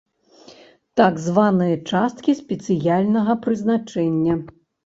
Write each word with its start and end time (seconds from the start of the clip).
Так 1.01 1.19
званыя 1.25 1.75
часткі 1.91 2.31
спецыяльнага 2.41 3.39
прызначэння. 3.45 4.33